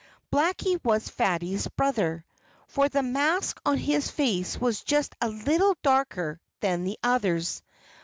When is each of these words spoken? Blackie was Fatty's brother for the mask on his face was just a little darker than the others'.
Blackie 0.33 0.83
was 0.83 1.09
Fatty's 1.09 1.67
brother 1.67 2.25
for 2.65 2.89
the 2.89 3.03
mask 3.03 3.61
on 3.63 3.77
his 3.77 4.09
face 4.09 4.59
was 4.59 4.81
just 4.81 5.13
a 5.21 5.29
little 5.29 5.77
darker 5.83 6.41
than 6.59 6.85
the 6.85 6.97
others'. 7.03 7.61